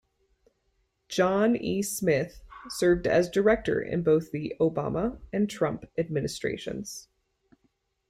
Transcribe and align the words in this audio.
John 1.09 1.55
E. 1.55 1.83
Smith 1.83 2.41
served 2.71 3.05
as 3.05 3.29
director 3.29 3.79
in 3.79 4.01
both 4.01 4.31
the 4.31 4.55
Obama 4.59 5.19
and 5.31 5.47
Trump 5.47 5.85
administrations. 5.95 7.07